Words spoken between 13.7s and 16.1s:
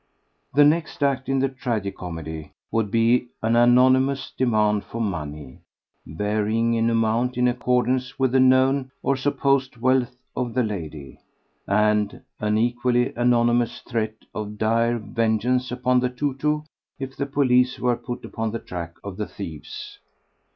threat of dire vengeance upon the